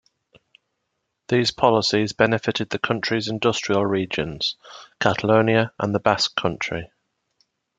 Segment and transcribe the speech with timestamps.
[1.27, 4.55] These policies benefitted the country's industrial regions,
[4.99, 6.89] Catalonia and the Basque Country.